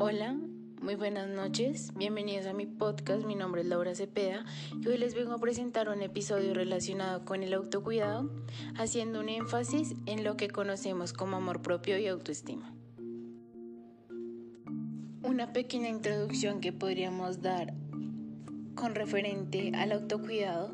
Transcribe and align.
Hola, 0.00 0.36
muy 0.80 0.94
buenas 0.94 1.28
noches, 1.28 1.92
bienvenidos 1.96 2.46
a 2.46 2.52
mi 2.52 2.66
podcast, 2.66 3.26
mi 3.26 3.34
nombre 3.34 3.62
es 3.62 3.66
Laura 3.66 3.96
Cepeda 3.96 4.44
y 4.80 4.86
hoy 4.86 4.98
les 4.98 5.16
vengo 5.16 5.32
a 5.32 5.40
presentar 5.40 5.88
un 5.88 6.00
episodio 6.02 6.54
relacionado 6.54 7.24
con 7.24 7.42
el 7.42 7.54
autocuidado, 7.54 8.30
haciendo 8.76 9.18
un 9.18 9.28
énfasis 9.28 9.96
en 10.06 10.22
lo 10.22 10.36
que 10.36 10.46
conocemos 10.48 11.12
como 11.12 11.38
amor 11.38 11.60
propio 11.60 11.98
y 11.98 12.06
autoestima. 12.06 12.72
Una 15.24 15.52
pequeña 15.52 15.88
introducción 15.88 16.60
que 16.60 16.72
podríamos 16.72 17.42
dar 17.42 17.74
con 18.76 18.94
referente 18.94 19.72
al 19.74 19.90
autocuidado 19.90 20.72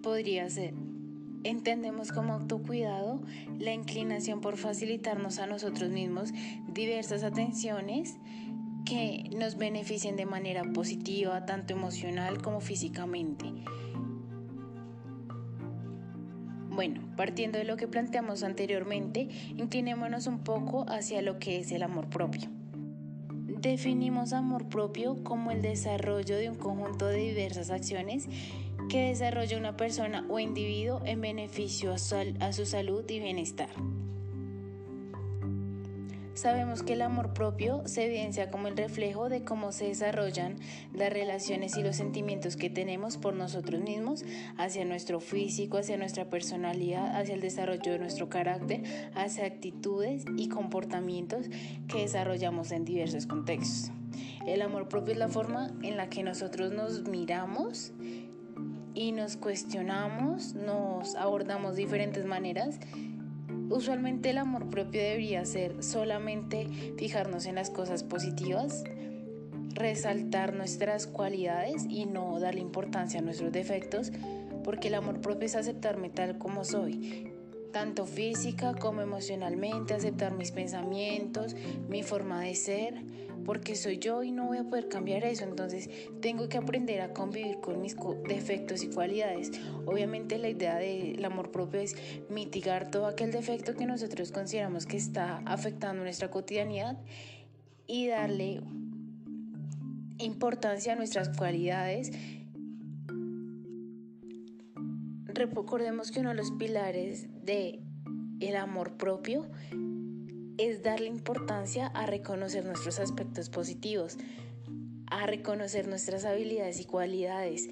podría 0.00 0.48
ser 0.48 0.74
Entendemos 1.44 2.12
como 2.12 2.34
autocuidado 2.34 3.20
la 3.58 3.72
inclinación 3.72 4.40
por 4.40 4.56
facilitarnos 4.56 5.38
a 5.38 5.46
nosotros 5.46 5.90
mismos 5.90 6.32
diversas 6.68 7.24
atenciones 7.24 8.16
que 8.84 9.28
nos 9.36 9.56
beneficien 9.56 10.16
de 10.16 10.26
manera 10.26 10.64
positiva, 10.64 11.44
tanto 11.46 11.74
emocional 11.74 12.40
como 12.42 12.60
físicamente. 12.60 13.46
Bueno, 16.70 17.02
partiendo 17.16 17.58
de 17.58 17.64
lo 17.64 17.76
que 17.76 17.86
planteamos 17.86 18.42
anteriormente, 18.42 19.28
inclinémonos 19.56 20.26
un 20.26 20.38
poco 20.38 20.86
hacia 20.88 21.20
lo 21.20 21.38
que 21.38 21.58
es 21.58 21.70
el 21.70 21.82
amor 21.82 22.08
propio. 22.08 22.48
Definimos 23.60 24.32
amor 24.32 24.68
propio 24.68 25.22
como 25.22 25.50
el 25.50 25.60
desarrollo 25.60 26.36
de 26.36 26.48
un 26.48 26.56
conjunto 26.56 27.06
de 27.06 27.18
diversas 27.18 27.70
acciones 27.70 28.26
que 28.92 29.08
desarrolla 29.08 29.56
una 29.56 29.74
persona 29.74 30.26
o 30.28 30.38
individuo 30.38 31.00
en 31.06 31.22
beneficio 31.22 31.94
a 31.94 31.98
su, 32.52 32.66
salud 32.66 33.08
y 33.08 33.20
bienestar. 33.20 33.70
Sabemos 36.34 36.82
que 36.82 36.92
el 36.92 37.00
amor 37.00 37.32
propio 37.32 37.80
se 37.86 38.04
evidencia 38.04 38.50
como 38.50 38.68
el 38.68 38.76
reflejo 38.76 39.30
de 39.30 39.44
cómo 39.44 39.72
se 39.72 39.86
desarrollan 39.86 40.56
las 40.92 41.10
relaciones 41.10 41.78
y 41.78 41.82
los 41.82 41.96
sentimientos 41.96 42.56
que 42.56 42.68
tenemos 42.68 43.16
por 43.16 43.32
nosotros 43.32 43.80
mismos, 43.80 44.26
hacia 44.58 44.84
nuestro 44.84 45.20
físico, 45.20 45.78
hacia 45.78 45.96
nuestra 45.96 46.28
personalidad, 46.28 47.16
hacia 47.16 47.34
el 47.34 47.40
desarrollo 47.40 47.92
de 47.92 47.98
nuestro 47.98 48.28
carácter, 48.28 48.82
hacia 49.14 49.46
actitudes 49.46 50.26
y 50.36 50.50
comportamientos 50.50 51.46
que 51.88 52.00
desarrollamos 52.00 52.72
en 52.72 52.84
diversos 52.84 53.24
contextos. 53.24 53.90
El 54.46 54.60
amor 54.60 54.88
propio 54.88 55.12
es 55.12 55.18
la 55.18 55.28
forma 55.28 55.70
en 55.82 55.96
la 55.96 56.10
que 56.10 56.22
nosotros 56.22 56.72
nos 56.72 57.08
miramos 57.08 57.92
y 58.94 59.12
nos 59.12 59.36
cuestionamos, 59.36 60.54
nos 60.54 61.14
abordamos 61.14 61.76
diferentes 61.76 62.26
maneras, 62.26 62.78
usualmente 63.70 64.30
el 64.30 64.38
amor 64.38 64.68
propio 64.68 65.00
debería 65.00 65.44
ser 65.44 65.82
solamente 65.82 66.66
fijarnos 66.96 67.46
en 67.46 67.54
las 67.54 67.70
cosas 67.70 68.04
positivas, 68.04 68.84
resaltar 69.74 70.54
nuestras 70.54 71.06
cualidades 71.06 71.86
y 71.88 72.06
no 72.06 72.38
darle 72.38 72.60
importancia 72.60 73.20
a 73.20 73.22
nuestros 73.22 73.52
defectos, 73.52 74.12
porque 74.64 74.88
el 74.88 74.94
amor 74.94 75.20
propio 75.20 75.46
es 75.46 75.56
aceptarme 75.56 76.10
tal 76.10 76.38
como 76.38 76.64
soy, 76.64 77.32
tanto 77.72 78.04
física 78.04 78.74
como 78.74 79.00
emocionalmente, 79.00 79.94
aceptar 79.94 80.34
mis 80.34 80.52
pensamientos, 80.52 81.56
mi 81.88 82.02
forma 82.02 82.42
de 82.42 82.54
ser, 82.54 82.94
porque 83.44 83.76
soy 83.76 83.98
yo 83.98 84.22
y 84.22 84.32
no 84.32 84.46
voy 84.46 84.58
a 84.58 84.64
poder 84.64 84.88
cambiar 84.88 85.24
eso, 85.24 85.44
entonces 85.44 85.88
tengo 86.20 86.48
que 86.48 86.58
aprender 86.58 87.00
a 87.00 87.12
convivir 87.12 87.60
con 87.60 87.80
mis 87.80 87.96
defectos 88.28 88.82
y 88.82 88.88
cualidades. 88.88 89.52
Obviamente 89.86 90.38
la 90.38 90.48
idea 90.48 90.76
del 90.76 91.24
amor 91.24 91.50
propio 91.50 91.80
es 91.80 91.96
mitigar 92.28 92.90
todo 92.90 93.06
aquel 93.06 93.32
defecto 93.32 93.74
que 93.74 93.86
nosotros 93.86 94.32
consideramos 94.32 94.86
que 94.86 94.96
está 94.96 95.42
afectando 95.46 96.02
nuestra 96.02 96.30
cotidianidad 96.30 96.98
y 97.86 98.08
darle 98.08 98.60
importancia 100.18 100.92
a 100.92 100.96
nuestras 100.96 101.30
cualidades 101.36 102.12
Recordemos 105.34 106.10
que 106.10 106.20
uno 106.20 106.30
de 106.30 106.34
los 106.34 106.50
pilares 106.52 107.26
de 107.44 107.80
el 108.40 108.56
amor 108.56 108.96
propio 108.96 109.46
es 110.68 110.82
darle 110.82 111.08
importancia 111.08 111.88
a 111.88 112.06
reconocer 112.06 112.64
nuestros 112.64 113.00
aspectos 113.00 113.50
positivos, 113.50 114.16
a 115.06 115.26
reconocer 115.26 115.88
nuestras 115.88 116.24
habilidades 116.24 116.80
y 116.80 116.84
cualidades, 116.84 117.68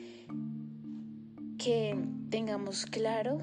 que 1.56 1.96
tengamos 2.30 2.86
claro 2.86 3.38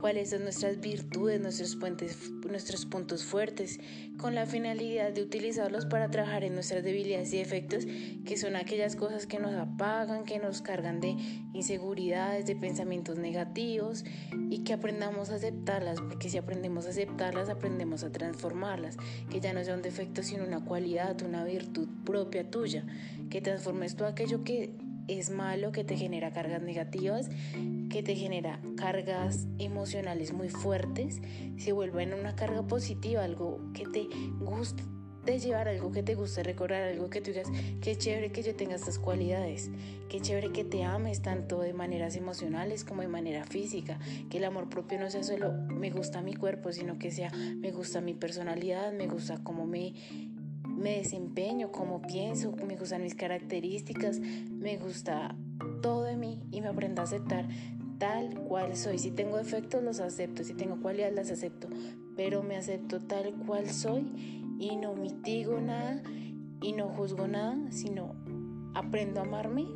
cuáles 0.00 0.30
son 0.30 0.44
nuestras 0.44 0.80
virtudes, 0.80 1.40
nuestros, 1.40 2.86
puntos 2.86 3.24
fuertes, 3.24 3.78
con 4.18 4.34
la 4.34 4.46
finalidad 4.46 5.12
de 5.12 5.22
utilizarlos 5.22 5.86
para 5.86 6.10
trabajar 6.10 6.42
en 6.42 6.54
nuestras 6.54 6.82
debilidades 6.82 7.32
y 7.34 7.38
defectos, 7.38 7.86
que 8.24 8.36
son 8.36 8.56
aquellas 8.56 8.96
cosas 8.96 9.26
que 9.26 9.38
nos 9.38 9.52
apagan, 9.54 10.24
que 10.24 10.38
nos 10.38 10.62
cargan 10.62 11.00
de 11.00 11.16
inseguridades, 11.52 12.46
de 12.46 12.56
pensamientos 12.56 13.18
negativos 13.18 14.04
y 14.48 14.64
que 14.64 14.72
aprendamos 14.72 15.30
a 15.30 15.34
aceptarlas, 15.36 16.00
porque 16.00 16.30
si 16.30 16.38
aprendemos 16.38 16.86
a 16.86 16.90
aceptarlas, 16.90 17.50
aprendemos 17.50 18.02
a 18.02 18.10
transformarlas, 18.10 18.96
que 19.30 19.40
ya 19.40 19.52
no 19.52 19.62
sea 19.62 19.74
un 19.74 19.82
defecto, 19.82 20.22
sino 20.22 20.44
una 20.44 20.64
cualidad, 20.64 21.20
una 21.22 21.44
virtud 21.44 21.88
propia 22.04 22.50
tuya, 22.50 22.84
que 23.28 23.40
transformes 23.40 23.96
todo 23.96 24.08
aquello 24.08 24.44
que 24.44 24.70
es 25.18 25.30
malo, 25.30 25.72
que 25.72 25.84
te 25.84 25.96
genera 25.96 26.32
cargas 26.32 26.62
negativas, 26.62 27.28
que 27.90 28.02
te 28.02 28.14
genera 28.14 28.60
cargas 28.76 29.46
emocionales 29.58 30.32
muy 30.32 30.48
fuertes, 30.48 31.20
se 31.58 31.72
vuelva 31.72 32.02
en 32.02 32.14
una 32.14 32.36
carga 32.36 32.62
positiva, 32.62 33.24
algo 33.24 33.60
que 33.74 33.86
te 33.86 34.08
guste 34.38 34.82
de 35.24 35.38
llevar 35.38 35.68
algo 35.68 35.92
que 35.92 36.02
te 36.02 36.14
guste 36.14 36.42
recordar, 36.42 36.82
algo 36.82 37.10
que 37.10 37.20
tú 37.20 37.30
digas, 37.30 37.48
qué 37.80 37.96
chévere 37.96 38.32
que 38.32 38.42
yo 38.42 38.54
tenga 38.54 38.74
estas 38.74 38.98
cualidades, 38.98 39.70
qué 40.08 40.20
chévere 40.20 40.50
que 40.50 40.64
te 40.64 40.82
ames 40.84 41.20
tanto 41.20 41.60
de 41.60 41.72
maneras 41.72 42.16
emocionales 42.16 42.84
como 42.84 43.02
de 43.02 43.08
manera 43.08 43.44
física, 43.44 43.98
que 44.30 44.38
el 44.38 44.44
amor 44.44 44.68
propio 44.68 44.98
no 44.98 45.10
sea 45.10 45.22
solo 45.22 45.52
me 45.52 45.90
gusta 45.90 46.22
mi 46.22 46.34
cuerpo, 46.34 46.72
sino 46.72 46.98
que 46.98 47.10
sea 47.10 47.30
me 47.30 47.70
gusta 47.70 48.00
mi 48.00 48.14
personalidad, 48.14 48.92
me 48.92 49.08
gusta 49.08 49.38
cómo 49.42 49.66
me 49.66 49.92
me 50.80 50.96
desempeño, 50.96 51.70
cómo 51.70 52.00
pienso, 52.02 52.52
me 52.66 52.76
gustan 52.76 53.02
mis 53.02 53.14
características, 53.14 54.18
me 54.18 54.78
gusta 54.78 55.36
todo 55.82 56.04
de 56.04 56.16
mí 56.16 56.42
y 56.50 56.60
me 56.62 56.68
aprendo 56.68 57.02
a 57.02 57.04
aceptar 57.04 57.46
tal 57.98 58.34
cual 58.48 58.76
soy. 58.76 58.98
Si 58.98 59.10
tengo 59.10 59.36
defectos 59.36 59.82
los 59.82 60.00
acepto, 60.00 60.42
si 60.42 60.54
tengo 60.54 60.80
cualidades 60.80 61.14
las 61.14 61.30
acepto, 61.30 61.68
pero 62.16 62.42
me 62.42 62.56
acepto 62.56 63.00
tal 63.00 63.34
cual 63.46 63.68
soy 63.68 64.06
y 64.58 64.76
no 64.76 64.94
mitigo 64.94 65.60
nada 65.60 66.02
y 66.62 66.72
no 66.72 66.88
juzgo 66.88 67.28
nada, 67.28 67.58
sino 67.70 68.14
aprendo 68.74 69.20
a 69.20 69.24
amarme 69.24 69.66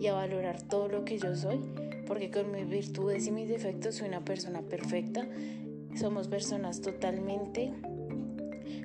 y 0.00 0.08
a 0.08 0.14
valorar 0.14 0.62
todo 0.62 0.88
lo 0.88 1.04
que 1.04 1.18
yo 1.18 1.34
soy, 1.36 1.60
porque 2.06 2.30
con 2.30 2.50
mis 2.50 2.68
virtudes 2.68 3.26
y 3.28 3.30
mis 3.30 3.48
defectos 3.48 3.96
soy 3.96 4.08
una 4.08 4.24
persona 4.24 4.62
perfecta. 4.62 5.28
Somos 5.94 6.28
personas 6.28 6.80
totalmente 6.80 7.72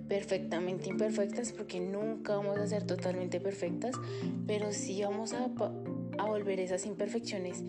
perfectamente 0.07 0.89
imperfectas 0.89 1.51
porque 1.51 1.79
nunca 1.79 2.35
vamos 2.35 2.57
a 2.57 2.67
ser 2.67 2.83
totalmente 2.83 3.39
perfectas, 3.39 3.95
pero 4.45 4.71
sí 4.71 5.01
vamos 5.03 5.33
a, 5.33 5.49
a 6.17 6.25
volver 6.25 6.59
esas 6.59 6.85
imperfecciones 6.85 7.63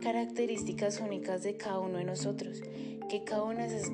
características 0.00 1.00
únicas 1.00 1.42
de 1.42 1.56
cada 1.56 1.78
uno 1.78 1.98
de 1.98 2.04
nosotros, 2.04 2.62
que 3.08 3.24
cada 3.24 3.44
una 3.44 3.66
de 3.66 3.76
esas 3.76 3.92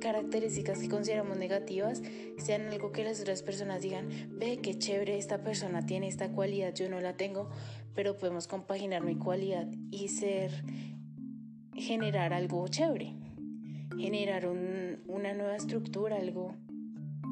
características 0.00 0.80
que 0.80 0.88
consideramos 0.90 1.38
negativas 1.38 2.02
sean 2.36 2.68
algo 2.68 2.92
que 2.92 3.04
las 3.04 3.20
otras 3.20 3.42
personas 3.42 3.80
digan, 3.80 4.08
ve 4.32 4.58
qué 4.58 4.78
chévere 4.78 5.16
esta 5.16 5.42
persona 5.42 5.86
tiene 5.86 6.08
esta 6.08 6.30
cualidad, 6.30 6.74
yo 6.74 6.90
no 6.90 7.00
la 7.00 7.16
tengo, 7.16 7.48
pero 7.94 8.18
podemos 8.18 8.46
compaginar 8.46 9.02
mi 9.02 9.16
cualidad 9.16 9.66
y 9.90 10.08
ser, 10.08 10.50
generar 11.74 12.34
algo 12.34 12.68
chévere 12.68 13.23
generar 13.98 14.46
una 14.46 15.34
nueva 15.34 15.56
estructura, 15.56 16.16
algo. 16.16 16.54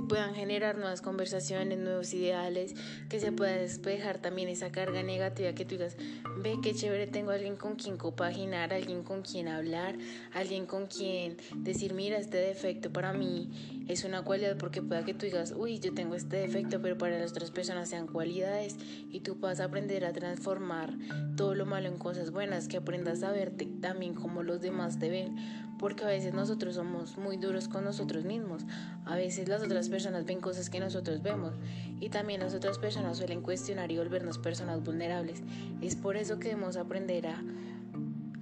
Puedan 0.09 0.35
generar 0.35 0.77
nuevas 0.77 1.01
conversaciones, 1.01 1.79
nuevos 1.79 2.13
ideales, 2.13 2.75
que 3.09 3.21
se 3.21 3.31
pueda 3.31 3.53
despejar 3.53 4.19
también 4.19 4.49
esa 4.49 4.73
carga 4.73 5.03
negativa 5.03 5.53
que 5.53 5.65
tú 5.65 5.77
digas, 5.77 5.97
ve 6.43 6.57
qué 6.63 6.75
chévere 6.75 7.07
tengo 7.07 7.31
alguien 7.31 7.57
con 7.57 7.77
quien 7.77 7.97
compaginar, 7.97 8.73
alguien 8.73 9.05
con 9.05 9.23
quien 9.23 9.49
hablar, 9.49 9.97
alguien 10.33 10.67
con 10.67 10.87
quien 10.87 11.37
decir, 11.57 11.95
mira, 11.95 12.19
este 12.19 12.39
defecto 12.39 12.93
para 12.93 13.13
mí 13.13 13.82
es 13.89 14.05
una 14.05 14.23
cualidad 14.23 14.57
porque 14.57 14.83
pueda 14.83 15.05
que 15.05 15.15
tú 15.15 15.27
digas, 15.27 15.55
uy, 15.57 15.79
yo 15.79 15.93
tengo 15.95 16.15
este 16.15 16.37
defecto, 16.37 16.81
pero 16.81 16.97
para 16.99 17.19
las 17.19 17.33
otras 17.33 17.51
personas 17.51 17.89
sean 17.89 18.07
cualidades 18.07 18.77
y 19.11 19.21
tú 19.21 19.39
puedas 19.39 19.61
aprender 19.61 20.05
a 20.05 20.13
transformar 20.13 20.95
todo 21.37 21.55
lo 21.55 21.67
malo 21.67 21.89
en 21.89 21.99
cosas 21.99 22.31
buenas, 22.31 22.69
que 22.69 22.77
aprendas 22.77 23.23
a 23.23 23.33
verte 23.33 23.67
también 23.81 24.15
como 24.15 24.43
los 24.43 24.61
demás 24.61 24.99
te 24.99 25.09
ven, 25.09 25.37
porque 25.79 26.05
a 26.05 26.09
veces 26.09 26.33
nosotros 26.33 26.77
somos 26.77 27.19
muy 27.19 27.37
duros 27.37 27.69
con 27.69 27.85
nosotros 27.85 28.25
mismos, 28.25 28.65
a 29.05 29.17
veces 29.17 29.49
las 29.49 29.63
otras 29.63 29.89
personas 29.89 30.25
ven 30.25 30.41
cosas 30.41 30.71
que 30.71 30.81
nosotros 30.81 31.23
vemos. 31.23 31.55
Y 32.01 32.09
también 32.09 32.41
las 32.41 32.55
otras 32.55 32.79
personas 32.79 33.19
suelen 33.19 33.43
cuestionar 33.43 33.93
y 33.93 33.99
volvernos 33.99 34.39
personas 34.39 34.83
vulnerables. 34.83 35.43
Es 35.81 35.95
por 35.95 36.17
eso 36.17 36.39
que 36.39 36.49
debemos 36.49 36.77
aprender 36.77 37.29
a 37.29 37.43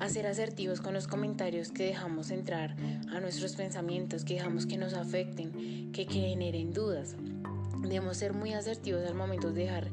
a 0.00 0.08
ser 0.08 0.26
asertivos 0.26 0.81
con 0.81 0.94
los 0.94 1.06
comentarios 1.06 1.70
que 1.70 1.85
dejamos 1.85 2.31
entrar 2.31 2.75
a 3.12 3.20
nuestros 3.20 3.55
pensamientos, 3.55 4.25
que 4.25 4.35
dejamos 4.35 4.64
que 4.64 4.79
nos 4.79 4.94
afecten, 4.94 5.93
que, 5.93 6.06
generen 6.06 6.73
dudas. 6.73 7.17
Debemos 7.82 8.17
ser 8.17 8.32
muy 8.32 8.55
asertivos 8.55 9.06
al 9.06 9.14
momento 9.14 9.52
de 9.52 9.64
dejar 9.64 9.88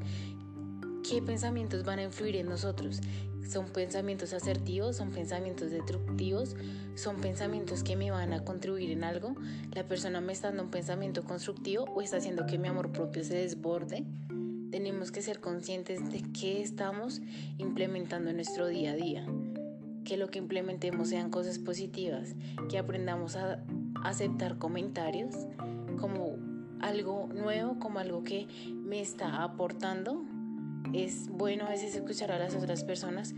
qué 1.07 1.21
pensamientos 1.21 1.83
van 1.83 1.99
a 1.99 2.03
influir 2.03 2.37
en 2.37 2.47
nosotros. 2.47 3.01
Son 3.49 3.67
pensamientos 3.67 4.31
asertivos, 4.33 4.95
son 4.95 5.11
pensamientos 5.11 5.71
destructivos, 5.71 6.55
son 6.95 7.17
pensamientos 7.17 7.83
que 7.83 7.97
me 7.97 8.09
van 8.09 8.31
a 8.31 8.45
contribuir 8.45 8.91
en 8.91 9.03
algo. 9.03 9.35
La 9.73 9.83
persona 9.83 10.21
me 10.21 10.31
está 10.31 10.47
dando 10.47 10.63
un 10.63 10.71
pensamiento 10.71 11.25
constructivo 11.25 11.83
o 11.83 12.01
está 12.01 12.17
haciendo 12.17 12.45
que 12.45 12.57
mi 12.57 12.69
amor 12.69 12.93
propio 12.93 13.25
se 13.25 13.35
desborde. 13.35 14.05
Tenemos 14.71 15.11
que 15.11 15.21
ser 15.21 15.41
conscientes 15.41 16.09
de 16.09 16.23
qué 16.31 16.61
estamos 16.61 17.21
implementando 17.57 18.29
en 18.29 18.37
nuestro 18.37 18.67
día 18.67 18.91
a 18.91 18.95
día 18.95 19.27
que 20.07 20.15
lo 20.15 20.29
que 20.29 20.39
implementemos 20.39 21.09
sean 21.09 21.29
cosas 21.29 21.59
positivas, 21.59 22.33
que 22.69 22.77
aprendamos 22.77 23.35
a 23.35 23.61
aceptar 24.05 24.57
comentarios 24.57 25.35
como 25.99 26.37
algo 26.79 27.27
nuevo, 27.27 27.77
como 27.77 27.99
algo 27.99 28.23
que 28.23 28.47
me 28.71 29.01
está 29.01 29.43
aportando. 29.43 30.23
Es 30.93 31.27
bueno 31.27 31.65
a 31.65 31.71
veces 31.71 31.93
escuchar 31.93 32.31
a 32.31 32.39
las 32.39 32.55
otras 32.55 32.85
personas 32.85 33.35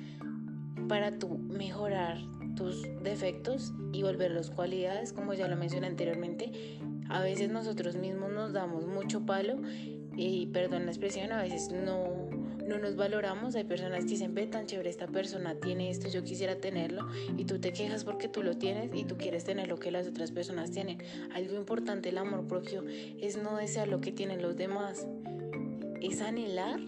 para 0.88 1.18
tú 1.18 1.39
mejorar 1.39 2.19
tus 2.56 2.83
defectos 3.01 3.74
y 3.92 4.04
volverlos 4.04 4.51
cualidades, 4.51 5.12
como 5.12 5.33
ya 5.33 5.48
lo 5.48 5.56
mencioné 5.56 5.88
anteriormente. 5.88 6.51
A 7.10 7.22
veces 7.22 7.50
nosotros 7.50 7.95
mismos 7.95 8.31
nos 8.31 8.54
damos 8.54 8.86
mucho 8.86 9.25
palo 9.25 9.56
y 10.15 10.45
perdón 10.48 10.86
la 10.86 10.92
expresión, 10.92 11.31
a 11.31 11.42
veces 11.42 11.72
no 11.72 12.28
no 12.69 12.77
nos 12.77 12.95
valoramos. 12.95 13.56
Hay 13.56 13.66
personas 13.66 14.06
que 14.06 14.12
dicen, 14.12 14.33
ve 14.33 14.48
tan 14.48 14.68
chévere, 14.68 14.89
esta 14.89 15.07
persona 15.07 15.56
tiene 15.56 15.89
esto, 15.89 16.07
yo 16.07 16.24
quisiera 16.24 16.56
tenerlo, 16.56 17.07
y 17.36 17.45
tú 17.45 17.60
te 17.60 17.74
quejas 17.74 18.06
porque 18.06 18.30
tú 18.30 18.44
lo 18.44 18.57
tienes 18.57 18.92
y 18.94 19.04
tú 19.04 19.18
quieres 19.18 19.44
tener 19.44 19.68
lo 19.68 19.77
que 19.77 19.92
las 19.92 20.07
otras 20.07 20.31
personas 20.31 20.71
tienen. 20.71 21.00
Algo 21.33 21.57
importante, 21.57 22.10
el 22.10 22.18
amor 22.18 22.48
propio, 22.48 22.86
es 22.88 23.38
no 23.38 23.57
desear 23.57 23.88
lo 23.88 24.00
que 24.00 24.12
tienen 24.12 24.42
los 24.42 24.56
demás, 24.56 25.07
es 26.01 26.21
anhelar 26.21 26.80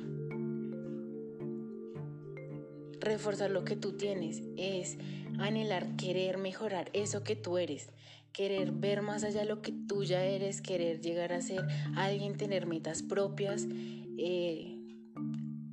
reforzar 3.01 3.49
lo 3.49 3.65
que 3.65 3.75
tú 3.75 3.93
tienes, 3.93 4.43
es 4.57 4.97
anhelar, 5.39 5.95
querer 5.95 6.37
mejorar 6.37 6.91
eso 6.93 7.23
que 7.23 7.35
tú 7.35 7.57
eres, 7.57 7.89
querer 8.31 8.71
ver 8.71 9.01
más 9.01 9.23
allá 9.23 9.41
de 9.41 9.47
lo 9.47 9.63
que 9.63 9.73
tú 9.87 10.03
ya 10.03 10.23
eres, 10.23 10.61
querer 10.61 11.01
llegar 11.01 11.33
a 11.33 11.41
ser 11.41 11.65
alguien, 11.95 12.37
tener 12.37 12.67
metas 12.67 13.01
propias. 13.01 13.65
Eh, 14.19 14.80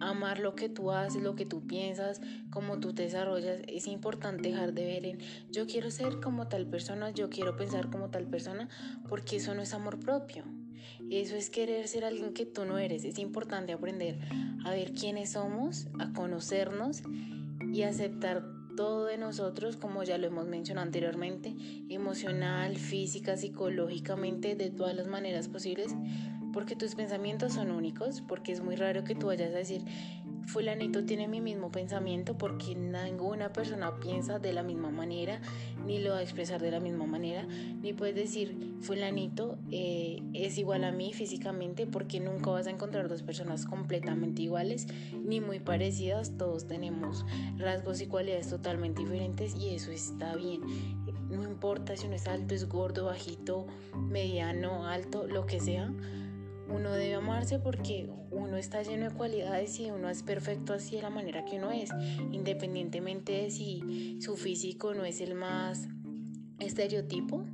amar 0.00 0.38
lo 0.38 0.54
que 0.54 0.68
tú 0.68 0.92
haces, 0.92 1.22
lo 1.22 1.34
que 1.34 1.46
tú 1.46 1.66
piensas, 1.66 2.20
cómo 2.50 2.78
tú 2.78 2.92
te 2.92 3.02
desarrollas. 3.02 3.60
Es 3.68 3.86
importante 3.86 4.50
dejar 4.50 4.72
de 4.72 4.86
ver 4.86 5.06
en 5.06 5.18
yo 5.50 5.66
quiero 5.66 5.90
ser 5.90 6.20
como 6.20 6.48
tal 6.48 6.66
persona, 6.66 7.10
yo 7.10 7.30
quiero 7.30 7.56
pensar 7.56 7.90
como 7.90 8.10
tal 8.10 8.26
persona, 8.26 8.68
porque 9.08 9.36
eso 9.36 9.54
no 9.54 9.62
es 9.62 9.74
amor 9.74 9.98
propio. 9.98 10.44
Eso 11.10 11.36
es 11.36 11.50
querer 11.50 11.88
ser 11.88 12.04
alguien 12.04 12.34
que 12.34 12.46
tú 12.46 12.64
no 12.64 12.78
eres. 12.78 13.04
Es 13.04 13.18
importante 13.18 13.72
aprender 13.72 14.18
a 14.64 14.70
ver 14.70 14.92
quiénes 14.92 15.32
somos, 15.32 15.88
a 15.98 16.12
conocernos 16.12 17.02
y 17.72 17.82
aceptar 17.82 18.44
todo 18.76 19.06
de 19.06 19.18
nosotros, 19.18 19.76
como 19.76 20.04
ya 20.04 20.18
lo 20.18 20.28
hemos 20.28 20.46
mencionado 20.46 20.86
anteriormente, 20.86 21.52
emocional, 21.88 22.76
física, 22.76 23.36
psicológicamente, 23.36 24.54
de 24.54 24.70
todas 24.70 24.94
las 24.94 25.08
maneras 25.08 25.48
posibles, 25.48 25.96
porque 26.52 26.76
tus 26.76 26.94
pensamientos 26.94 27.54
son 27.54 27.70
únicos, 27.70 28.20
porque 28.20 28.52
es 28.52 28.62
muy 28.62 28.76
raro 28.76 29.04
que 29.04 29.14
tú 29.14 29.26
vayas 29.26 29.54
a 29.54 29.58
decir, 29.58 29.84
fulanito 30.48 31.04
tiene 31.04 31.28
mi 31.28 31.40
mismo 31.40 31.70
pensamiento, 31.70 32.36
porque 32.38 32.74
ninguna 32.74 33.52
persona 33.52 34.00
piensa 34.00 34.38
de 34.38 34.52
la 34.54 34.62
misma 34.62 34.90
manera, 34.90 35.40
ni 35.86 36.00
lo 36.00 36.10
va 36.10 36.18
a 36.18 36.22
expresar 36.22 36.60
de 36.60 36.70
la 36.70 36.80
misma 36.80 37.06
manera, 37.06 37.46
ni 37.82 37.92
puedes 37.92 38.16
decir, 38.16 38.76
fulanito 38.80 39.58
eh, 39.70 40.22
es 40.32 40.56
igual 40.58 40.84
a 40.84 40.92
mí 40.92 41.12
físicamente, 41.12 41.86
porque 41.86 42.18
nunca 42.18 42.50
vas 42.50 42.66
a 42.66 42.70
encontrar 42.70 43.08
dos 43.08 43.22
personas 43.22 43.66
completamente 43.66 44.42
iguales, 44.42 44.86
ni 45.12 45.40
muy 45.40 45.60
parecidas, 45.60 46.36
todos 46.38 46.66
tenemos 46.66 47.26
rasgos 47.58 48.00
y 48.00 48.06
cualidades 48.06 48.48
totalmente 48.48 49.02
diferentes 49.02 49.54
y 49.54 49.74
eso 49.74 49.92
está 49.92 50.34
bien. 50.34 50.62
No 51.28 51.42
importa 51.42 51.94
si 51.94 52.06
uno 52.06 52.16
es 52.16 52.26
alto, 52.26 52.54
es 52.54 52.66
gordo, 52.68 53.04
bajito, 53.04 53.66
mediano, 53.94 54.86
alto, 54.86 55.26
lo 55.26 55.44
que 55.44 55.60
sea 55.60 55.92
uno 56.68 56.92
debe 56.92 57.14
amarse 57.14 57.58
porque 57.58 58.08
uno 58.30 58.56
está 58.56 58.82
lleno 58.82 59.08
de 59.08 59.14
cualidades 59.14 59.78
y 59.80 59.90
uno 59.90 60.08
es 60.08 60.22
perfecto 60.22 60.74
así 60.74 60.96
de 60.96 61.02
la 61.02 61.10
manera 61.10 61.44
que 61.44 61.56
uno 61.56 61.70
es, 61.70 61.90
independientemente 62.32 63.32
de 63.32 63.50
si 63.50 64.18
su 64.20 64.36
físico 64.36 64.94
no 64.94 65.04
es 65.04 65.20
el 65.20 65.34
más 65.34 65.88
estereotipo, 66.58 67.44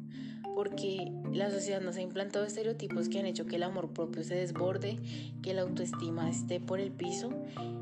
porque 0.55 1.13
la 1.33 1.51
sociedad 1.51 1.81
nos 1.81 1.97
ha 1.97 2.01
implantado 2.01 2.45
estereotipos 2.45 3.09
que 3.09 3.19
han 3.19 3.27
hecho 3.27 3.47
que 3.47 3.57
el 3.57 3.65
amor 3.65 3.93
propio 3.93 4.23
se 4.23 4.37
desborde, 4.37 4.97
que 5.43 5.55
la 5.55 5.63
autoestima 5.63 6.31
esté 6.31 6.61
por 6.61 6.81
el 6.81 6.93
piso 6.93 7.31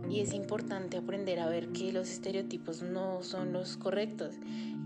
y 0.08 0.20
es 0.20 0.32
importante 0.32 0.96
aprender 0.96 1.40
a 1.40 1.48
ver 1.48 1.68
que 1.68 1.92
los 1.92 2.10
estereotipos 2.10 2.82
no 2.82 3.22
son 3.22 3.52
los 3.52 3.76
correctos, 3.76 4.34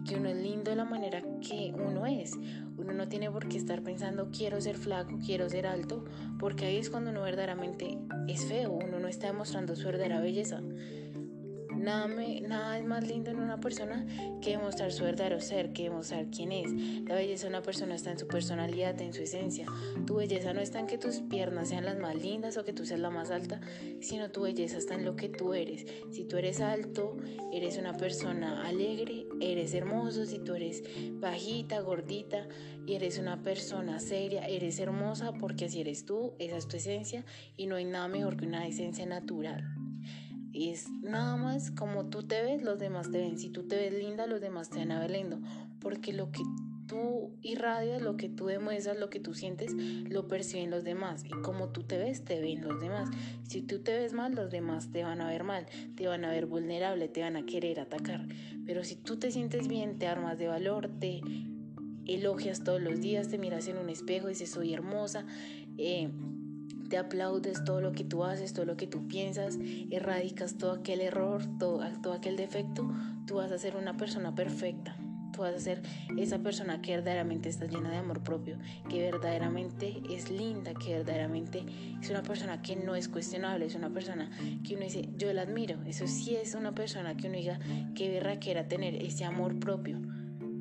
que 0.06 0.17
uno 0.17 0.29
es 0.29 0.37
lindo 0.37 0.71
de 0.71 0.77
la 0.77 0.85
manera 0.85 1.23
que 1.41 1.73
uno 1.75 2.06
es. 2.06 2.33
Uno 2.77 2.93
no 2.93 3.09
tiene 3.09 3.31
por 3.31 3.49
qué 3.49 3.56
estar 3.56 3.83
pensando 3.83 4.31
quiero 4.31 4.61
ser 4.61 4.77
flaco, 4.77 5.19
quiero 5.25 5.49
ser 5.49 5.67
alto, 5.67 6.05
porque 6.39 6.67
ahí 6.67 6.77
es 6.77 6.91
cuando 6.91 7.11
uno 7.11 7.23
verdaderamente 7.23 7.99
es 8.29 8.44
feo, 8.47 8.73
uno 8.73 8.99
no 8.99 9.09
está 9.09 9.29
demostrando 9.29 9.75
su 9.77 9.87
verdadera 9.87 10.21
belleza. 10.21 10.61
Nada, 11.78 12.78
es 12.78 12.84
más 12.84 13.06
lindo 13.06 13.31
en 13.31 13.38
una 13.38 13.61
persona 13.61 14.06
que 14.40 14.50
demostrar 14.50 14.93
su 14.93 15.05
verdadero 15.05 15.40
ser, 15.40 15.73
que 15.73 15.84
demostrar 15.84 16.26
quién 16.31 16.52
es. 16.52 16.73
La 17.05 17.14
belleza 17.14 17.44
de 17.44 17.50
una 17.50 17.62
persona 17.62 17.94
está 17.94 18.11
en 18.11 18.19
su 18.19 18.26
personalidad, 18.26 19.00
en 19.00 19.12
su 19.12 19.23
esencia. 19.23 19.67
Tu 20.06 20.14
belleza 20.14 20.52
no 20.52 20.61
está 20.61 20.81
en 20.81 20.87
que 20.87 20.99
tus 20.99 21.20
piernas 21.20 21.69
sean 21.69 21.84
las 21.84 21.99
más 21.99 22.14
lindas 22.14 22.56
o 22.56 22.64
que 22.64 22.73
tú 22.73 22.84
seas 22.84 23.00
la 23.00 23.11
más 23.11 23.31
alta, 23.31 23.61
sino 24.00 24.31
tu 24.31 24.43
belleza 24.43 24.78
está 24.78 24.94
en 24.94 25.05
lo 25.05 25.17
que 25.17 25.28
tú 25.28 25.55
eres. 25.55 25.87
Si 26.11 26.25
tú 26.25 26.37
eres 26.37 26.61
alto, 26.61 27.17
eres 27.52 27.79
una 27.79 27.96
persona 27.96 28.67
alegre, 28.67 29.26
eres 29.40 29.75
hermoso. 29.75 30.26
Si 30.26 30.38
tú 30.38 30.55
eres 30.55 30.82
bajita, 31.20 31.81
gordita 31.81 32.46
eres 32.87 33.19
una 33.19 33.43
persona 33.43 33.99
seria, 33.99 34.46
eres 34.46 34.79
hermosa 34.79 35.32
porque 35.32 35.64
así 35.67 35.81
eres 35.81 36.05
tú, 36.05 36.34
esa 36.38 36.56
es 36.56 36.69
tu 36.69 36.76
esencia 36.76 37.25
y 37.56 37.67
no 37.67 37.76
hay 37.76 37.84
nada 37.84 38.08
mejor 38.08 38.37
que 38.37 38.46
una 38.46 38.67
esencia 38.67 39.06
natural 39.06 39.75
es 40.56 40.91
nada 41.03 41.37
más 41.37 41.70
como 41.70 42.06
tú 42.06 42.23
te 42.23 42.43
ves, 42.43 42.62
los 42.62 42.79
demás 42.79 43.11
te 43.11 43.19
ven. 43.19 43.38
Si 43.38 43.50
tú 43.50 43.69
te 43.69 43.76
ves 43.76 43.93
linda, 43.93 44.26
los 44.26 44.41
demás 44.41 44.70
te 44.70 44.79
van 44.79 44.93
a 44.93 45.00
ver 45.00 45.11
lindo. 45.11 45.38
Porque 45.81 46.12
lo 46.12 46.31
que 46.32 46.43
tú 46.87 47.37
irradias, 47.43 48.00
lo 48.00 48.17
que 48.17 48.29
tú 48.29 48.46
demuestras, 48.46 48.98
lo 48.98 49.10
que 49.10 49.20
tú 49.20 49.34
sientes, 49.34 49.72
lo 49.75 50.29
perciben 50.29 50.70
los 50.70 50.84
demás. 50.84 51.25
Y 51.25 51.31
como 51.43 51.69
tú 51.69 51.82
te 51.82 51.98
ves, 51.98 52.25
te 52.25 52.41
ven 52.41 52.63
los 52.63 52.81
demás. 52.81 53.10
Si 53.48 53.63
tú 53.63 53.81
te 53.81 53.96
ves 53.96 54.13
mal, 54.13 54.34
los 54.34 54.51
demás 54.51 54.91
te 54.91 55.03
van 55.03 55.20
a 55.20 55.29
ver 55.29 55.44
mal, 55.44 55.67
te 55.94 56.06
van 56.06 56.25
a 56.25 56.31
ver 56.31 56.46
vulnerable, 56.46 57.08
te 57.08 57.22
van 57.22 57.36
a 57.36 57.44
querer 57.44 57.81
atacar. 57.81 58.27
Pero 58.65 58.84
si 58.84 58.96
tú 58.96 59.17
te 59.17 59.31
sientes 59.31 59.69
bien, 59.69 59.98
te 59.98 60.06
armas 60.06 60.39
de 60.39 60.48
valor, 60.48 60.91
te 60.98 61.20
elogias 62.06 62.63
todos 62.63 62.81
los 62.81 63.01
días, 63.01 63.29
te 63.29 63.39
miras 63.39 63.67
en 63.69 63.79
un 63.79 63.91
espejo 63.91 64.29
y 64.29 64.32
dices 64.32 64.51
soy 64.51 64.72
hermosa. 64.72 65.27
Eh, 65.77 66.10
te 66.88 66.98
aplaudes 66.98 67.64
todo 67.64 67.81
lo 67.81 67.93
que 67.93 68.05
tú 68.05 68.24
haces, 68.24 68.52
todo 68.52 68.64
lo 68.64 68.76
que 68.76 68.86
tú 68.86 69.06
piensas, 69.08 69.58
erradicas 69.90 70.56
todo 70.56 70.72
aquel 70.72 71.00
error, 71.00 71.43
todo, 71.58 71.82
aquel 72.12 72.36
defecto, 72.36 72.88
tú 73.26 73.36
vas 73.36 73.50
a 73.52 73.58
ser 73.58 73.76
una 73.76 73.96
persona 73.96 74.34
perfecta. 74.34 74.96
Tú 75.32 75.43
vas 75.43 75.55
a 75.55 75.58
ser 75.58 75.82
esa 76.16 76.38
persona 76.38 76.81
que 76.81 76.93
verdaderamente 76.93 77.50
está 77.50 77.66
llena 77.66 77.90
de 77.90 77.98
amor 77.98 78.22
propio, 78.22 78.56
que 78.88 79.02
verdaderamente 79.02 80.00
es 80.08 80.31
linda, 80.31 80.72
que 80.72 80.94
verdaderamente 80.94 81.62
es 82.00 82.08
una 82.08 82.22
persona 82.22 82.62
que 82.62 82.74
no 82.74 82.94
es 82.94 83.08
cuestionable, 83.08 83.66
es 83.66 83.74
una 83.74 83.90
persona 83.90 84.31
que 84.66 84.76
uno 84.76 84.84
dice, 84.84 85.10
yo 85.19 85.31
la 85.34 85.43
admiro. 85.43 85.76
Eso 85.84 86.06
sí 86.06 86.36
es 86.36 86.55
una 86.55 86.74
persona 86.74 87.19
que 87.19 87.28
uno 87.28 87.36
diga, 87.36 87.58
qué 87.94 88.08
verra 88.08 88.38
quiera 88.38 88.66
tener 88.66 88.94
ese 88.94 89.26
amor 89.26 89.58
propio, 89.58 90.00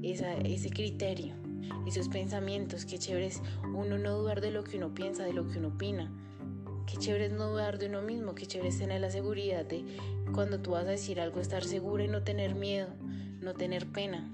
ese 0.04 0.70
criterio 0.72 1.45
esos 1.88 2.10
pensamientos, 2.10 2.86
qué 2.86 2.98
chévere 2.98 3.28
es 3.28 3.42
uno 3.64 3.98
no 3.98 4.18
dudar 4.18 4.42
de 4.42 4.52
lo 4.52 4.64
que 4.64 4.78
uno 4.78 4.94
piensa, 4.94 5.24
de 5.24 5.34
lo 5.34 5.48
que 5.48 5.60
uno 5.60 5.70
opina. 5.70 6.12
Qué 6.86 6.98
chévere 6.98 7.26
es 7.26 7.32
no 7.32 7.50
dudar 7.50 7.78
de 7.80 7.88
uno 7.88 8.02
mismo, 8.02 8.36
qué 8.36 8.46
chévere 8.46 8.70
es 8.70 8.78
tener 8.78 9.02
la 9.02 9.10
seguridad 9.10 9.66
de 9.66 9.84
cuando 10.34 10.60
tú 10.60 10.72
vas 10.72 10.86
a 10.86 10.92
decir 10.92 11.20
algo 11.20 11.40
estar 11.40 11.64
segura 11.64 12.04
y 12.04 12.08
no 12.08 12.24
tener 12.24 12.56
miedo, 12.56 12.88
no 13.42 13.54
tener 13.54 13.88
pena. 13.88 14.30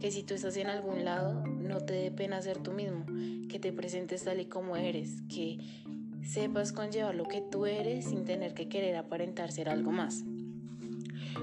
Que 0.00 0.10
si 0.10 0.22
tú 0.22 0.34
estás 0.34 0.56
en 0.56 0.68
algún 0.68 1.04
lado, 1.04 1.44
no 1.46 1.80
te 1.80 1.94
dé 1.94 2.10
pena 2.10 2.40
ser 2.42 2.58
tú 2.58 2.72
mismo, 2.72 3.04
que 3.48 3.58
te 3.58 3.72
presentes 3.72 4.24
tal 4.24 4.40
y 4.40 4.46
como 4.46 4.76
eres, 4.76 5.22
que 5.28 5.58
sepas 6.22 6.72
conllevar 6.72 7.14
lo 7.14 7.24
que 7.24 7.40
tú 7.40 7.66
eres 7.66 8.06
sin 8.06 8.24
tener 8.24 8.54
que 8.54 8.68
querer 8.68 8.96
aparentar 8.96 9.52
ser 9.52 9.68
algo 9.68 9.92
más. 9.92 10.24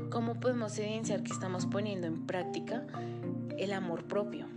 ¿Cómo 0.09 0.39
podemos 0.39 0.77
evidenciar 0.77 1.23
que 1.23 1.31
estamos 1.31 1.65
poniendo 1.65 2.07
en 2.07 2.25
práctica 2.25 2.85
el 3.57 3.73
amor 3.73 4.05
propio? 4.05 4.47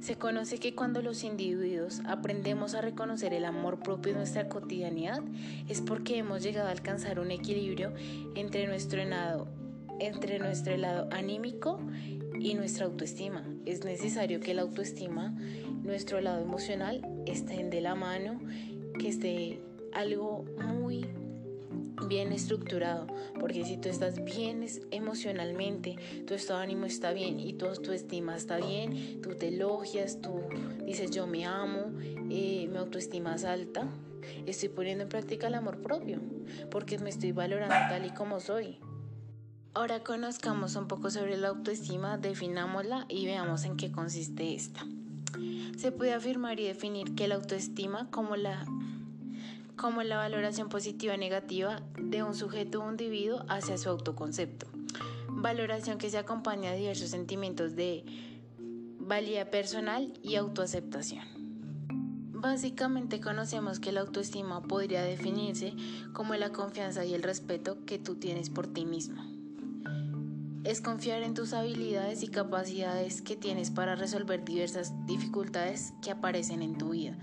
Se 0.00 0.16
conoce 0.16 0.58
que 0.58 0.74
cuando 0.74 1.02
los 1.02 1.24
individuos 1.24 2.00
aprendemos 2.06 2.74
a 2.74 2.80
reconocer 2.80 3.34
el 3.34 3.44
amor 3.44 3.80
propio 3.80 4.12
de 4.12 4.18
nuestra 4.18 4.48
cotidianidad 4.48 5.22
es 5.68 5.80
porque 5.80 6.18
hemos 6.18 6.42
llegado 6.42 6.68
a 6.68 6.72
alcanzar 6.72 7.18
un 7.18 7.30
equilibrio 7.30 7.92
entre 8.34 8.66
nuestro 8.66 9.00
entre 9.98 10.38
nuestro 10.38 10.76
lado 10.76 11.08
anímico 11.10 11.80
y 12.38 12.54
nuestra 12.54 12.86
autoestima. 12.86 13.44
Es 13.64 13.84
necesario 13.84 14.40
que 14.40 14.54
la 14.54 14.62
autoestima, 14.62 15.34
nuestro 15.82 16.20
lado 16.20 16.42
emocional, 16.42 17.02
estén 17.26 17.70
de 17.70 17.80
la 17.80 17.94
mano, 17.94 18.40
que 18.98 19.08
esté 19.08 19.60
algo 19.92 20.44
muy 20.58 21.06
bien 22.08 22.32
estructurado, 22.32 23.06
porque 23.40 23.64
si 23.64 23.76
tú 23.78 23.88
estás 23.88 24.22
bien 24.24 24.64
emocionalmente, 24.90 25.96
tu 26.26 26.34
estado 26.34 26.60
de 26.60 26.64
ánimo 26.64 26.86
está 26.86 27.12
bien 27.12 27.40
y 27.40 27.54
tu 27.54 27.66
autoestima 27.66 28.36
está 28.36 28.58
bien, 28.58 29.20
tú 29.22 29.34
te 29.34 29.48
elogias, 29.48 30.20
tú 30.20 30.40
dices 30.84 31.10
yo 31.10 31.26
me 31.26 31.46
amo, 31.46 31.92
eh, 32.30 32.68
mi 32.70 32.76
autoestima 32.76 33.34
es 33.34 33.44
alta, 33.44 33.88
estoy 34.46 34.68
poniendo 34.68 35.04
en 35.04 35.08
práctica 35.08 35.46
el 35.46 35.54
amor 35.54 35.80
propio, 35.80 36.20
porque 36.70 36.98
me 36.98 37.10
estoy 37.10 37.32
valorando 37.32 37.74
tal 37.74 38.06
y 38.06 38.10
como 38.10 38.40
soy. 38.40 38.78
Ahora 39.74 40.02
conozcamos 40.02 40.74
un 40.76 40.88
poco 40.88 41.10
sobre 41.10 41.36
la 41.36 41.48
autoestima, 41.48 42.16
definámosla 42.16 43.04
y 43.10 43.26
veamos 43.26 43.64
en 43.64 43.76
qué 43.76 43.92
consiste 43.92 44.54
esta. 44.54 44.86
Se 45.76 45.92
puede 45.92 46.14
afirmar 46.14 46.58
y 46.58 46.64
definir 46.64 47.14
que 47.14 47.28
la 47.28 47.34
autoestima 47.34 48.10
como 48.10 48.36
la 48.36 48.64
como 49.76 50.02
la 50.02 50.16
valoración 50.16 50.68
positiva 50.68 51.14
o 51.14 51.16
negativa 51.16 51.82
de 51.98 52.22
un 52.22 52.34
sujeto 52.34 52.82
o 52.82 52.90
individuo 52.90 53.44
hacia 53.48 53.78
su 53.78 53.88
autoconcepto. 53.90 54.66
Valoración 55.28 55.98
que 55.98 56.10
se 56.10 56.18
acompaña 56.18 56.70
de 56.70 56.78
diversos 56.78 57.10
sentimientos 57.10 57.76
de 57.76 58.04
valía 58.98 59.50
personal 59.50 60.12
y 60.22 60.36
autoaceptación. 60.36 61.24
Básicamente 62.32 63.20
conocemos 63.20 63.80
que 63.80 63.92
la 63.92 64.00
autoestima 64.00 64.62
podría 64.62 65.02
definirse 65.02 65.74
como 66.12 66.34
la 66.34 66.52
confianza 66.52 67.04
y 67.04 67.14
el 67.14 67.22
respeto 67.22 67.84
que 67.86 67.98
tú 67.98 68.16
tienes 68.16 68.50
por 68.50 68.66
ti 68.66 68.84
mismo. 68.84 69.35
Es 70.66 70.80
confiar 70.80 71.22
en 71.22 71.34
tus 71.34 71.52
habilidades 71.52 72.24
y 72.24 72.26
capacidades 72.26 73.22
que 73.22 73.36
tienes 73.36 73.70
para 73.70 73.94
resolver 73.94 74.44
diversas 74.44 74.92
dificultades 75.06 75.92
que 76.02 76.10
aparecen 76.10 76.60
en 76.60 76.76
tu 76.76 76.90
vida. 76.90 77.16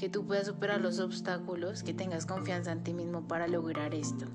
Que 0.00 0.08
tú 0.08 0.26
puedas 0.26 0.48
superar 0.48 0.80
los 0.80 0.98
obstáculos, 0.98 1.84
que 1.84 1.94
tengas 1.94 2.26
confianza 2.26 2.72
en 2.72 2.82
ti 2.82 2.94
mismo 2.94 3.28
para 3.28 3.46
lograr 3.46 3.94
esto. 3.94 4.26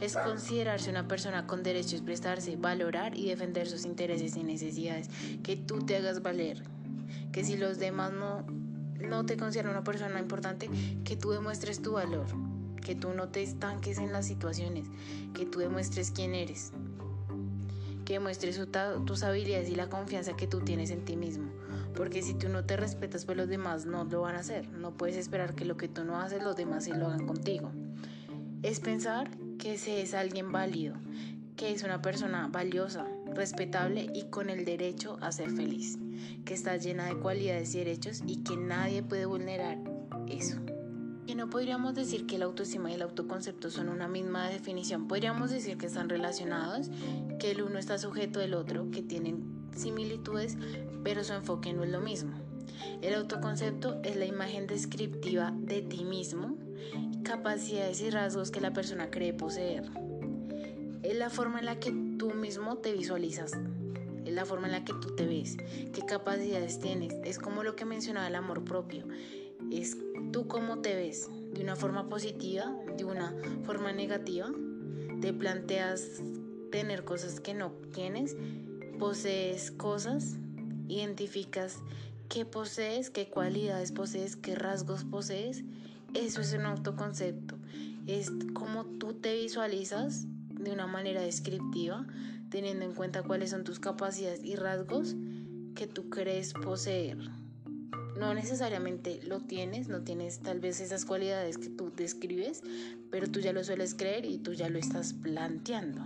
Es 0.00 0.16
considerarse 0.16 0.88
una 0.88 1.06
persona 1.06 1.46
con 1.46 1.62
derecho 1.62 1.96
a 1.96 1.98
expresarse, 1.98 2.56
valorar 2.56 3.14
y 3.14 3.28
defender 3.28 3.68
sus 3.68 3.84
intereses 3.84 4.36
y 4.36 4.42
necesidades, 4.42 5.10
que 5.42 5.56
tú 5.56 5.84
te 5.84 5.96
hagas 5.96 6.22
valer, 6.22 6.62
que 7.30 7.44
si 7.44 7.58
los 7.58 7.78
demás 7.78 8.14
no, 8.14 8.46
no 9.06 9.26
te 9.26 9.36
consideran 9.36 9.72
una 9.72 9.84
persona 9.84 10.18
importante, 10.18 10.70
que 11.04 11.16
tú 11.16 11.32
demuestres 11.32 11.82
tu 11.82 11.92
valor, 11.92 12.26
que 12.80 12.94
tú 12.94 13.12
no 13.12 13.28
te 13.28 13.42
estanques 13.42 13.98
en 13.98 14.14
las 14.14 14.26
situaciones, 14.26 14.86
que 15.34 15.44
tú 15.44 15.58
demuestres 15.58 16.10
quién 16.10 16.34
eres, 16.34 16.72
que 18.08 18.14
demuestres 18.14 18.58
tus 19.04 19.22
habilidades 19.22 19.68
y 19.68 19.74
la 19.74 19.90
confianza 19.90 20.34
que 20.34 20.46
tú 20.46 20.60
tienes 20.60 20.90
en 20.90 21.04
ti 21.04 21.14
mismo. 21.14 21.50
Porque 21.94 22.22
si 22.22 22.32
tú 22.32 22.48
no 22.48 22.64
te 22.64 22.78
respetas, 22.78 23.26
pues 23.26 23.36
los 23.36 23.48
demás 23.48 23.84
no 23.84 24.04
lo 24.04 24.22
van 24.22 24.34
a 24.34 24.38
hacer. 24.38 24.66
No 24.70 24.96
puedes 24.96 25.14
esperar 25.18 25.54
que 25.54 25.66
lo 25.66 25.76
que 25.76 25.88
tú 25.88 26.04
no 26.04 26.18
haces, 26.18 26.42
los 26.42 26.56
demás 26.56 26.84
sí 26.84 26.92
lo 26.94 27.08
hagan 27.08 27.26
contigo. 27.26 27.70
Es 28.62 28.80
pensar 28.80 29.30
que 29.58 29.76
se 29.76 30.00
es 30.00 30.14
alguien 30.14 30.52
válido, 30.52 30.94
que 31.54 31.70
es 31.70 31.82
una 31.82 32.00
persona 32.00 32.48
valiosa, 32.50 33.06
respetable 33.34 34.06
y 34.14 34.30
con 34.30 34.48
el 34.48 34.64
derecho 34.64 35.18
a 35.20 35.30
ser 35.30 35.50
feliz, 35.50 35.98
que 36.46 36.54
está 36.54 36.78
llena 36.78 37.08
de 37.08 37.18
cualidades 37.18 37.74
y 37.74 37.80
derechos 37.80 38.22
y 38.26 38.42
que 38.42 38.56
nadie 38.56 39.02
puede 39.02 39.26
vulnerar 39.26 39.76
eso. 40.28 40.56
Y 41.28 41.34
no 41.34 41.50
podríamos 41.50 41.94
decir 41.94 42.24
que 42.24 42.38
la 42.38 42.46
autoestima 42.46 42.90
y 42.90 42.94
el 42.94 43.02
autoconcepto 43.02 43.70
son 43.70 43.90
una 43.90 44.08
misma 44.08 44.48
definición, 44.48 45.06
podríamos 45.08 45.50
decir 45.50 45.76
que 45.76 45.84
están 45.84 46.08
relacionados, 46.08 46.90
que 47.38 47.50
el 47.50 47.60
uno 47.60 47.78
está 47.78 47.98
sujeto 47.98 48.40
del 48.40 48.54
otro, 48.54 48.90
que 48.90 49.02
tienen 49.02 49.68
similitudes, 49.76 50.56
pero 51.04 51.22
su 51.22 51.34
enfoque 51.34 51.74
no 51.74 51.84
es 51.84 51.90
lo 51.90 52.00
mismo. 52.00 52.32
El 53.02 53.12
autoconcepto 53.12 54.00
es 54.04 54.16
la 54.16 54.24
imagen 54.24 54.66
descriptiva 54.66 55.52
de 55.54 55.82
ti 55.82 56.02
mismo, 56.02 56.56
capacidades 57.24 58.00
y 58.00 58.08
rasgos 58.08 58.50
que 58.50 58.62
la 58.62 58.72
persona 58.72 59.10
cree 59.10 59.34
poseer. 59.34 59.84
Es 61.02 61.14
la 61.14 61.28
forma 61.28 61.58
en 61.58 61.66
la 61.66 61.78
que 61.78 61.92
tú 62.18 62.30
mismo 62.30 62.78
te 62.78 62.94
visualizas, 62.94 63.52
es 64.24 64.32
la 64.32 64.46
forma 64.46 64.68
en 64.68 64.72
la 64.72 64.84
que 64.86 64.94
tú 64.94 65.14
te 65.14 65.26
ves, 65.26 65.58
qué 65.92 66.06
capacidades 66.06 66.78
tienes. 66.78 67.14
Es 67.22 67.38
como 67.38 67.64
lo 67.64 67.76
que 67.76 67.84
mencionaba 67.84 68.28
el 68.28 68.34
amor 68.34 68.64
propio. 68.64 69.04
Es 69.70 69.96
tú 70.32 70.46
cómo 70.46 70.78
te 70.78 70.94
ves, 70.94 71.28
de 71.52 71.62
una 71.62 71.76
forma 71.76 72.08
positiva, 72.08 72.74
de 72.96 73.04
una 73.04 73.34
forma 73.64 73.92
negativa. 73.92 74.50
Te 75.20 75.32
planteas 75.32 76.22
tener 76.70 77.04
cosas 77.04 77.40
que 77.40 77.54
no 77.54 77.72
tienes 77.92 78.36
posees 78.98 79.70
cosas, 79.70 80.36
identificas 80.88 81.78
qué 82.28 82.44
posees, 82.44 83.10
qué 83.10 83.28
cualidades 83.28 83.92
posees, 83.92 84.36
qué 84.36 84.54
rasgos 84.54 85.04
posees, 85.04 85.64
eso 86.14 86.40
es 86.40 86.52
un 86.52 86.66
autoconcepto. 86.66 87.56
Es 88.06 88.30
como 88.54 88.84
tú 88.84 89.14
te 89.14 89.34
visualizas 89.36 90.26
de 90.50 90.72
una 90.72 90.86
manera 90.86 91.20
descriptiva, 91.22 92.06
teniendo 92.50 92.84
en 92.84 92.94
cuenta 92.94 93.22
cuáles 93.22 93.50
son 93.50 93.64
tus 93.64 93.78
capacidades 93.78 94.42
y 94.42 94.56
rasgos 94.56 95.14
que 95.74 95.86
tú 95.86 96.10
crees 96.10 96.52
poseer. 96.54 97.18
No 98.18 98.34
necesariamente 98.34 99.20
lo 99.22 99.40
tienes, 99.40 99.88
no 99.88 100.02
tienes 100.02 100.40
tal 100.40 100.58
vez 100.60 100.80
esas 100.80 101.04
cualidades 101.04 101.56
que 101.56 101.68
tú 101.68 101.92
describes, 101.94 102.62
pero 103.10 103.30
tú 103.30 103.40
ya 103.40 103.52
lo 103.52 103.62
sueles 103.62 103.94
creer 103.94 104.24
y 104.24 104.38
tú 104.38 104.54
ya 104.54 104.68
lo 104.68 104.78
estás 104.78 105.12
planteando. 105.12 106.00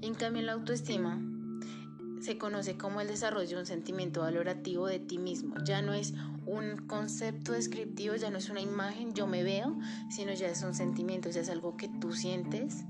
En 0.00 0.14
cambio, 0.14 0.42
la 0.42 0.52
autoestima, 0.52 1.20
se 2.20 2.38
conoce 2.38 2.76
como 2.76 3.00
el 3.00 3.08
desarrollo 3.08 3.48
de 3.48 3.56
un 3.56 3.66
sentimiento 3.66 4.20
valorativo 4.20 4.86
de 4.86 4.98
ti 4.98 5.18
mismo. 5.18 5.54
Ya 5.64 5.82
no 5.82 5.92
es 5.92 6.14
un 6.46 6.86
concepto 6.86 7.52
descriptivo, 7.52 8.16
ya 8.16 8.30
no 8.30 8.38
es 8.38 8.48
una 8.48 8.60
imagen, 8.60 9.14
yo 9.14 9.26
me 9.26 9.42
veo, 9.42 9.76
sino 10.10 10.32
ya 10.32 10.48
es 10.48 10.62
un 10.62 10.74
sentimiento, 10.74 11.28
ya 11.30 11.42
es 11.42 11.50
algo 11.50 11.76
que 11.76 11.88
tú 11.88 12.12
sientes 12.12 12.84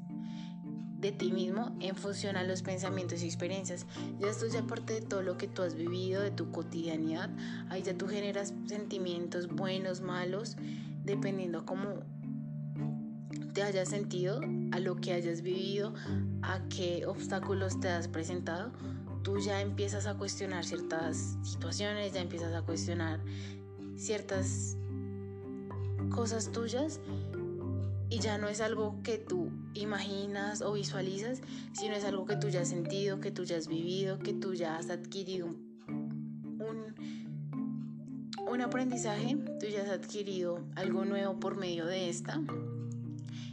de 1.07 1.13
ti 1.13 1.33
mismo 1.33 1.77
en 1.81 1.95
función 1.95 2.37
a 2.37 2.45
los 2.45 2.63
pensamientos 2.63 3.23
y 3.23 3.27
experiencias. 3.27 3.87
Ya 4.19 4.29
esto 4.29 4.47
ya 4.47 4.63
parte 4.63 4.95
de 4.95 5.01
todo 5.03 5.23
lo 5.23 5.39
que 5.39 5.49
tú 5.49 5.63
has 5.63 5.75
vivido, 5.75 6.21
de 6.21 6.31
tu 6.31 6.51
cotidianidad. 6.51 7.31
Ahí 7.69 7.83
ya 7.83 7.97
tú 7.97 8.09
generas 8.09 8.53
sentimientos 8.67 9.49
buenos, 9.49 10.01
malos, 10.01 10.57
dependiendo 11.05 11.65
cómo 11.65 12.01
te 13.53 13.63
hayas 13.63 13.89
sentido, 13.89 14.41
a 14.73 14.81
lo 14.81 14.97
que 14.97 15.13
hayas 15.13 15.43
vivido, 15.43 15.95
a 16.43 16.61
qué 16.69 17.07
obstáculos 17.07 17.81
te 17.81 17.89
has 17.89 18.09
presentado 18.09 18.73
tú 19.27 19.41
ya 19.41 19.61
empiezas 19.61 20.07
a 20.07 20.15
cuestionar 20.15 20.65
ciertas 20.65 21.37
situaciones, 21.43 22.13
ya 22.13 22.21
empiezas 22.21 22.55
a 22.55 22.63
cuestionar 22.63 23.19
ciertas 23.97 24.77
cosas 26.11 26.53
tuyas 26.53 27.01
y 28.09 28.19
ya 28.21 28.39
no 28.39 28.49
es 28.49 28.61
algo 28.61 29.01
que 29.03 29.19
tú 29.19 29.51
imaginas 29.75 30.63
o 30.63 30.73
visualizas, 30.73 31.41
sino 31.73 31.95
es 31.95 32.05
algo 32.05 32.25
que 32.27 32.37
tú 32.37 32.49
ya 32.49 32.61
has 32.61 32.69
sentido, 32.69 33.21
que 33.21 33.31
tú 33.31 33.45
ya 33.45 33.57
has 33.57 33.69
vivido, 33.69 34.19
que 34.19 34.33
tú 34.33 34.55
ya 34.55 34.77
has 34.77 34.91
adquirido 34.91 35.47
un, 35.89 36.95
un, 38.49 38.61
aprendizaje, 38.61 39.37
tú 39.61 39.67
ya 39.67 39.83
has 39.83 39.91
adquirido 39.91 40.65
algo 40.77 41.05
nuevo 41.05 41.39
por 41.41 41.57
medio 41.57 41.87
de 41.87 42.09
esta, 42.09 42.41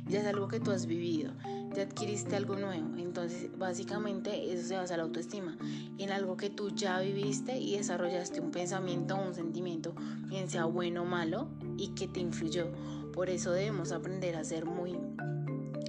ya 0.07 0.22
es 0.22 0.27
algo 0.27 0.48
que 0.48 0.60
tú 0.60 0.72
has 0.72 0.86
vivido 0.86 1.31
ya 1.74 1.83
adquiriste 1.83 2.36
algo 2.36 2.55
nuevo. 2.55 2.98
Entonces, 2.98 3.50
básicamente 3.57 4.51
eso 4.51 4.67
se 4.67 4.75
basa 4.75 4.93
en 4.93 5.00
la 5.00 5.03
autoestima, 5.05 5.57
en 5.98 6.12
algo 6.12 6.38
que 6.38 6.50
tú 6.50 6.69
ya 6.69 7.00
viviste 7.00 7.57
y 7.57 7.77
desarrollaste 7.77 8.39
un 8.39 8.51
pensamiento 8.51 9.15
o 9.15 9.27
un 9.27 9.33
sentimiento, 9.33 9.93
bien 10.27 10.50
sea 10.50 10.65
bueno 10.65 11.03
o 11.03 11.05
malo, 11.05 11.50
y 11.77 11.89
que 11.89 12.07
te 12.07 12.19
influyó. 12.19 12.72
Por 13.12 13.29
eso 13.29 13.51
debemos 13.51 13.91
aprender 13.91 14.36
a 14.36 14.43
ser 14.43 14.65
muy 14.65 14.98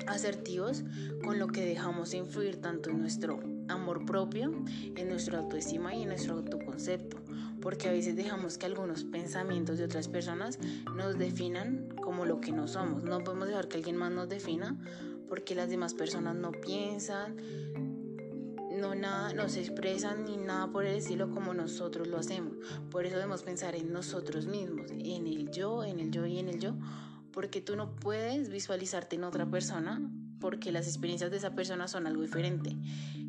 asertivos 0.07 0.85
con 1.23 1.39
lo 1.39 1.49
que 1.49 1.65
dejamos 1.65 2.13
influir 2.15 2.61
tanto 2.61 2.91
en 2.91 3.01
nuestro 3.01 3.41
amor 3.69 4.05
propio, 4.05 4.53
en 4.97 5.09
nuestra 5.09 5.39
autoestima 5.39 5.95
y 5.95 6.03
en 6.03 6.09
nuestro 6.09 6.35
autoconcepto, 6.35 7.19
porque 7.63 7.89
a 7.89 7.93
veces 7.93 8.15
dejamos 8.15 8.59
que 8.59 8.67
algunos 8.67 9.05
pensamientos 9.05 9.79
de 9.79 9.85
otras 9.85 10.09
personas 10.09 10.59
nos 10.95 11.19
definan 11.19 11.94
lo 12.25 12.41
que 12.41 12.53
no 12.53 12.69
somos. 12.69 13.03
No 13.03 13.21
podemos 13.21 13.49
dejar 13.49 13.69
que 13.69 13.77
alguien 13.77 13.97
más 13.97 14.11
nos 14.11 14.29
defina 14.29 14.77
porque 15.29 15.55
las 15.55 15.69
demás 15.69 15.95
personas 15.95 16.35
no 16.35 16.53
piensan, 16.53 17.37
no 18.79 18.95
nada, 18.95 19.33
no 19.33 19.49
se 19.49 19.61
expresan 19.61 20.25
ni 20.25 20.37
nada 20.37 20.71
por 20.71 20.85
el 20.85 20.97
estilo 20.97 21.31
como 21.31 21.55
nosotros 21.55 22.09
lo 22.09 22.19
hacemos. 22.19 22.57
Por 22.91 23.07
eso 23.07 23.17
debemos 23.17 23.43
pensar 23.43 23.75
en 23.75 23.93
nosotros 23.93 24.47
mismos, 24.47 24.91
en 24.91 25.27
el 25.27 25.51
yo, 25.51 25.85
en 25.85 26.01
el 26.01 26.11
yo 26.11 26.27
y 26.27 26.39
en 26.39 26.49
el 26.49 26.61
yo, 26.61 26.75
porque 27.33 27.61
tú 27.61 27.77
no 27.77 27.97
puedes 27.97 28.49
visualizarte 28.49 29.17
en 29.17 29.25
otra 29.25 29.47
persona 29.47 30.03
porque 30.41 30.73
las 30.73 30.87
experiencias 30.87 31.31
de 31.31 31.39
esa 31.39 31.55
persona 31.55 31.89
son 31.89 32.07
algo 32.07 32.23
diferente 32.23 32.77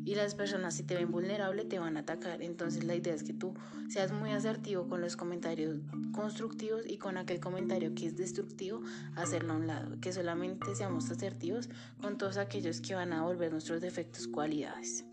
y 0.06 0.14
las 0.14 0.36
personas 0.36 0.74
si 0.74 0.84
te 0.84 0.94
ven 0.94 1.10
vulnerable 1.10 1.64
te 1.64 1.80
van 1.80 1.96
a 1.96 2.00
atacar. 2.00 2.40
Entonces 2.40 2.84
la 2.84 2.94
idea 2.94 3.12
es 3.12 3.24
que 3.24 3.32
tú 3.32 3.54
seas 3.88 4.12
muy 4.12 4.30
asertivo 4.30 4.86
con 4.88 5.00
los 5.00 5.16
comentarios 5.16 5.80
constructivos 6.12 6.82
y 6.86 6.96
con 6.96 7.16
aquel 7.16 7.40
comentario 7.40 7.92
que 7.92 8.06
es 8.06 8.16
destructivo, 8.16 8.82
hacerlo 9.16 9.54
a 9.54 9.56
un 9.56 9.66
lado. 9.66 10.00
Que 10.00 10.12
solamente 10.12 10.76
seamos 10.76 11.10
asertivos 11.10 11.68
con 12.00 12.18
todos 12.18 12.36
aquellos 12.36 12.80
que 12.80 12.94
van 12.94 13.12
a 13.12 13.24
volver 13.24 13.50
nuestros 13.50 13.80
defectos 13.80 14.28
cualidades. 14.28 15.04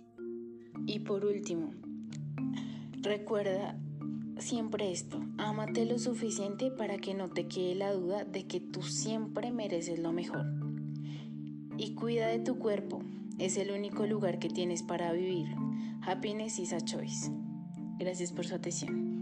Y 0.86 1.00
por 1.00 1.26
último, 1.26 1.74
recuerda 3.02 3.76
siempre 4.38 4.92
esto, 4.92 5.20
ámate 5.40 5.86
lo 5.86 5.98
suficiente 5.98 6.70
para 6.70 7.00
que 7.00 7.16
no 7.16 7.30
te 7.30 7.48
quede 7.48 7.74
la 7.74 7.94
duda 7.94 8.26
de 8.26 8.46
que 8.46 8.60
tú 8.60 8.84
siempre 8.84 9.52
mereces 9.52 9.98
lo 9.98 10.12
mejor. 10.14 10.63
Y 11.78 11.96
cuida 11.96 12.28
de 12.28 12.40
tu 12.40 12.60
cuerpo, 12.60 13.02
es 13.40 13.58
el 13.58 13.72
único 13.72 14.06
lugar 14.06 14.40
que 14.40 14.50
tienes 14.50 14.84
para 14.84 15.12
vivir. 15.12 15.48
Happiness 16.06 16.60
is 16.60 16.74
a 16.74 16.82
choice. 16.82 17.32
Gracias 17.98 18.32
por 18.32 18.46
su 18.46 18.56
atención. 18.56 19.14